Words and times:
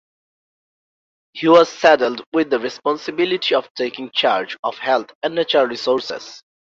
He 1.33 1.47
was 1.47 1.69
saddled 1.69 2.23
with 2.33 2.49
the 2.49 2.57
responsibility 2.57 3.53
of 3.53 3.71
taking 3.75 4.09
charge 4.09 4.57
of 4.63 4.79
Health 4.79 5.13
and 5.21 5.35
Natural 5.35 5.65
Resources. 5.67 6.41